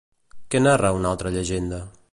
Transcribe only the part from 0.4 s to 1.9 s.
Què narra una altra llegenda?